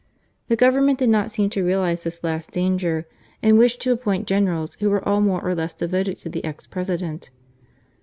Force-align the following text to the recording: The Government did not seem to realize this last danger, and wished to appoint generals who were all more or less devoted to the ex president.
The 0.47 0.55
Government 0.55 0.97
did 0.97 1.09
not 1.09 1.29
seem 1.31 1.51
to 1.51 1.63
realize 1.63 2.01
this 2.01 2.23
last 2.23 2.49
danger, 2.49 3.05
and 3.43 3.55
wished 3.59 3.79
to 3.81 3.91
appoint 3.91 4.25
generals 4.25 4.75
who 4.79 4.89
were 4.89 5.07
all 5.07 5.21
more 5.21 5.43
or 5.45 5.53
less 5.53 5.75
devoted 5.75 6.17
to 6.21 6.29
the 6.29 6.43
ex 6.43 6.65
president. 6.65 7.29